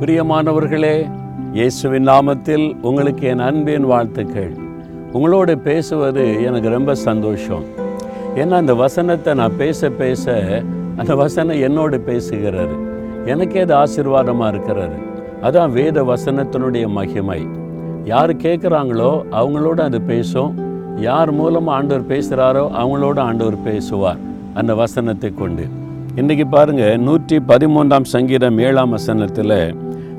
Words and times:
பிரியமானவர்களே 0.00 1.10
இயேசுவின் 1.52 2.08
நாமத்தில் 2.08 2.76
உங்களுக்கு 2.82 3.26
என் 3.26 3.38
அன்பின் 3.38 3.84
வாழ்த்துக்கள். 3.84 4.50
உங்களோடு 5.12 5.58
பேசுவது 5.58 6.42
எனக்கு 6.44 6.68
ரொம்ப 6.68 6.94
சந்தோஷம். 6.94 7.64
ஏன்னா 8.34 8.50
அந்த 8.50 8.74
வசனத்தை 8.74 9.34
நான் 9.34 9.56
பேச 9.56 9.90
பேச 9.90 10.34
அந்த 10.96 11.14
வசனம் 11.14 11.60
என்னோடு 11.60 12.02
பேசுகிறாரு 12.06 12.76
எனக்கே 13.24 13.60
அது 13.60 13.74
ஆசீர்வாதமாக 13.74 14.50
இருக்கிறாரு 14.54 14.98
அதான் 15.42 15.70
வேத 15.70 16.02
வசனத்தினுடைய 16.02 16.88
மகிமை. 16.88 17.46
யார் 18.04 18.34
கேட்குறாங்களோ 18.36 19.10
அவங்களோட 19.30 19.80
அது 19.80 20.00
பேசும். 20.00 20.52
யார் 20.96 21.32
மூலமாக 21.32 21.78
ஆண்டவர் 21.78 22.10
பேசுகிறாரோ 22.12 22.66
அவங்களோட 22.82 23.18
ஆண்டவர் 23.18 23.62
பேசுவார். 23.62 24.22
அந்த 24.54 24.74
வசனத்தை 24.74 25.32
கொண்டு. 25.34 25.66
இன்றைக்கி 26.16 26.44
பாருங்கள் 26.48 26.98
நூற்றி 26.98 27.36
பதிமூன்றாம் 27.36 28.02
சங்கீதம் 28.02 28.58
ஏழாம் 28.58 28.90
வசனத்தில் 28.90 29.76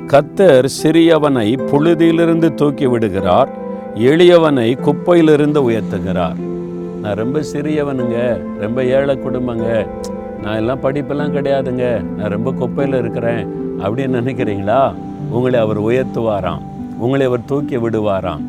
கத்தர் 0.07 0.66
சிறியவனை 0.84 1.60
புழுதியிலிருந்து 1.71 2.54
தூக்கி 2.54 2.88
விடுகிறார் 2.88 3.50
எளியவனை 3.96 4.79
குப்பையிலிருந்து 4.79 5.69
உயர்த்துகிறார். 5.69 6.36
நான் 7.02 7.15
ரொம்ப 7.15 7.39
சிறியவனுங்க 7.54 8.41
ரொம்ப 8.60 8.83
ஏழை 8.83 9.15
குடும்பங்க. 9.15 9.88
நான் 10.43 10.55
எல்லாம் 10.55 10.82
படிப்பெல்லாம் 10.82 11.33
கிடையாதுங்க. 11.38 12.04
நான் 12.04 12.29
ரொம்ப 12.29 12.52
குப்பையில் 12.52 13.00
இருக்கிறேன். 13.00 13.47
அப்படின்னு 13.79 14.19
நினைக்கிறீங்களா? 14.19 14.93
உங்களை 15.29 15.60
அவர் 15.60 15.82
உயர்த்துவாராம். 15.82 16.61
உங்களை 16.97 17.25
அவர் 17.25 17.46
தூக்கி 17.46 17.77
விடுவாராம். 17.77 18.41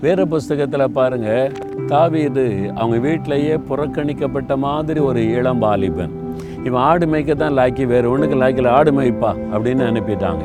வேறு 0.00 0.28
புஸ்தகத்தில் 0.28 0.90
பாருங்க 0.90 1.50
தாவீது 1.86 2.72
அவங்க 2.74 2.96
வீட்டிலேயே 2.96 3.56
புறக்கணிக்கப்பட்ட 3.56 4.56
மாதிரி 4.56 5.00
ஒரு 5.00 5.30
இளம் 5.30 5.58
வாலிபன். 5.58 6.15
இவன் 6.66 6.82
ஆடு 6.90 7.06
மேய்க்க 7.12 7.34
தான் 7.42 7.56
லாக்கி 7.58 7.84
வேறு 7.92 8.10
ஒன்றுக்கு 8.12 8.36
லாக்கில் 8.42 8.74
ஆடு 8.76 8.92
மேய்ப்பா 8.98 9.32
அப்படின்னு 9.54 9.84
அனுப்பிட்டாங்க. 9.90 10.44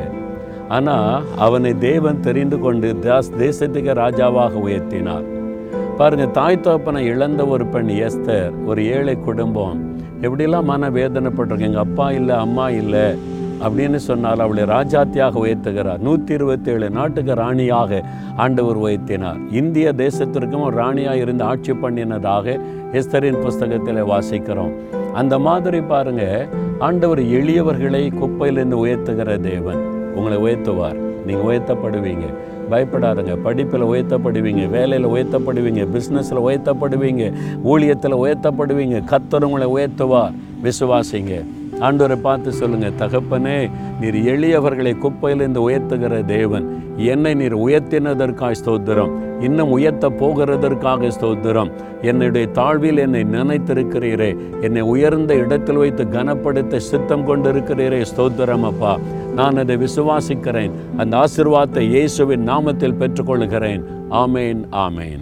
ஆனால் 0.75 1.23
அவனை 1.45 1.71
தேவன் 1.87 2.23
தெரிந்து 2.27 2.57
கொண்டு 2.65 2.89
தாஸ் 3.05 3.31
தேசத்துக்கு 3.43 3.93
ராஜாவாக 4.03 4.53
உயர்த்தினார். 4.67 5.25
பாருங்க 5.99 6.25
தாய் 6.37 6.63
தோப்பனை 6.67 7.01
இழந்த 7.13 7.41
ஒரு 7.53 7.65
பெண் 7.73 7.91
எஸ்தர் 8.05 8.53
ஒரு 8.69 8.81
ஏழை 8.95 9.15
குடும்பம். 9.27 9.81
எப்படிலாம் 10.25 10.69
மன 10.71 10.89
வேதனைப்பட்டிருக்கு 10.99 11.67
எங்கள் 11.69 11.85
அப்பா 11.87 12.07
இல்லை 12.19 12.35
அம்மா 12.45 12.65
இல்லை 12.81 13.05
அப்படின்னு 13.65 13.99
சொன்னால் 14.07 14.43
அவளை 14.45 14.63
ராஜாத்தியாக 14.75 15.41
உயர்த்துகிறார். 15.43 15.99
நூற்றி 16.07 16.31
இருபத்தேழு 16.37 16.87
நாட்டுக்கு 16.97 17.33
ராணியாக 17.41 18.01
ஆண்டவர் 18.43 18.79
உயர்த்தினார். 18.85 19.41
இந்திய 19.61 19.87
தேசத்திற்கும் 20.03 20.65
ஒரு 20.67 20.75
ராணியாக 20.83 21.23
இருந்து 21.25 21.43
ஆட்சி 21.51 21.73
பண்ணினதாக 21.83 22.55
எஸ்தரின் 22.99 23.43
புஸ்தகத்தில் 23.45 24.09
வாசிக்கிறோம். 24.13 24.73
அந்த 25.13 25.39
மாதிரி 25.39 25.81
பாருங்க 25.81 26.47
ஆண்டவர் 26.79 27.19
எளியவர்களை 27.19 28.11
குப்பையிலிருந்து 28.13 28.85
உயர்த்துகிற 28.85 29.39
தேவன். 29.39 29.77
உங்களை 30.15 30.37
உயர்த்துவார். 30.37 30.95
நீங்கள் 31.25 31.59
உயர்த்தப்படுவீங்க. 31.59 32.33
பயப்படாதுங்க. 32.71 33.37
படிப்பில் 33.43 33.83
உயர்த்தப்படுவீங்க. 33.83 34.69
வேலையில் 34.69 35.09
உயர்த்தப்படுவீங்க. 35.09 35.87
பிஸ்னஸில் 35.93 36.41
உயர்த்தப்படுவீங்க. 36.49 37.33
ஊழியத்தில் 37.65 38.15
உயர்த்தப்படுவீங்க. 38.15 39.03
கத்தர் 39.09 39.43
உங்களை 39.43 39.67
உயர்த்துவார். 39.67 40.33
விசுவாசிங்க. 40.63 41.45
ஆண்டவரை 41.81 42.17
பார்த்து 42.21 42.51
சொல்லுங்கள் 42.51 42.99
தகப்பனே 42.99 43.57
நீர் 44.01 44.19
எளியவர்களை 44.33 44.93
குப்பையிலிருந்து 44.97 45.61
உயர்த்துகிற 45.69 46.25
தேவன். 46.25 46.65
என்னை 46.97 47.33
நீர் 47.33 47.55
உயர்த்தினதற்காக 47.57 48.51
ஸ்தோத்திரம். 48.65 49.13
இன்னும் 49.39 49.71
உயர்த்த 49.71 50.09
போகிறதற்காக 50.09 51.11
ஸ்தோத்திரம். 51.19 51.71
என்னுடைய 52.01 52.47
தாழ்வில் 52.53 52.97
என்னை 52.97 53.23
நினைத்திருக்கிறீரே. 53.23 54.37
என்னை 54.61 54.81
உயர்ந்த 54.81 55.35
இடத்தில் 55.35 55.75
வைத்து 55.75 56.09
கனப்படுத்த 56.09 56.79
சித்தம் 56.79 57.27
கொண்டிருக்கிறீரே. 57.27 58.01
ஸ்தோத்திரம் 58.15 58.67
அப்பா. 58.71 58.93
நான் 59.35 59.57
அதை 59.57 59.77
விசுவாசிக்கிறேன். 59.77 60.71
அந்த 60.97 61.23
ஆசிர்வாதத்தை 61.23 61.85
இயேசுவின் 61.89 62.47
நாமத்தில் 62.49 62.99
பெற்றுக்கொள்கிறேன் 63.01 63.83
ஆமேன் 64.11 64.63
ஆமேன். 64.85 65.21